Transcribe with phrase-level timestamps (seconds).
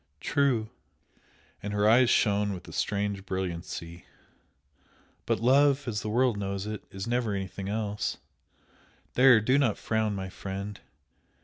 [0.19, 0.71] "True!"
[1.61, 4.07] and her eyes shone with a strange brilliancy
[5.27, 8.17] "But love as the world knows it is never anything else!
[9.13, 10.79] There, do not frown, my friend!